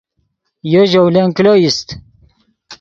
[0.73, 1.87] یو ژولن کلو ایست